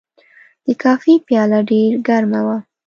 [0.65, 2.57] د کافي پیاله ډېر ګرمه وه.